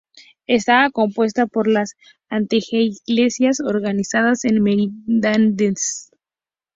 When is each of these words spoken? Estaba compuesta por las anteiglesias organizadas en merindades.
Estaba 0.47 0.89
compuesta 0.89 1.45
por 1.45 1.67
las 1.67 1.93
anteiglesias 2.27 3.59
organizadas 3.59 4.45
en 4.45 4.63
merindades. 4.63 6.09